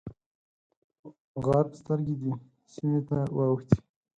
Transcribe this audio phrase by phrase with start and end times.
[1.43, 2.31] غرب سترګې دې
[2.71, 3.77] سیمې ته واوښتې.